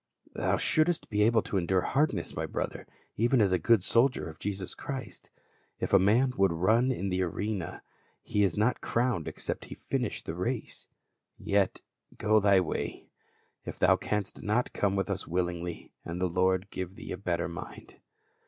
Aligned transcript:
Thou 0.33 0.57
shouldst 0.57 1.11
be 1.11 1.21
able 1.21 1.43
to 1.43 1.57
endure 1.57 1.81
hardness, 1.81 2.35
my 2.35 2.47
brother, 2.47 2.87
even 3.17 3.39
as 3.39 3.51
a 3.51 3.59
good 3.59 3.83
soldier 3.83 4.27
of 4.27 4.39
Jesus 4.39 4.73
Christ. 4.73 5.29
If 5.79 5.93
a 5.93 5.99
man 5.99 6.33
would 6.37 6.51
run 6.51 6.91
in 6.91 7.09
the 7.09 7.21
arena 7.21 7.83
he 8.23 8.41
is 8.41 8.57
not 8.57 8.81
crowned 8.81 9.27
except 9.27 9.65
he 9.65 9.75
finish 9.75 10.23
the 10.23 10.33
race. 10.33 10.87
Yet 11.37 11.81
go 12.17 12.39
thy 12.39 12.59
way— 12.61 13.11
if 13.67 13.77
thou 13.77 13.95
canst 13.95 14.41
not 14.41 14.73
come 14.73 14.95
with 14.95 15.07
us 15.11 15.27
willingly, 15.27 15.93
and 16.03 16.19
the 16.19 16.25
Lord 16.25 16.71
give 16.71 16.95
thee 16.95 17.11
a 17.11 17.15
better 17.17 17.47
mind." 17.47 18.01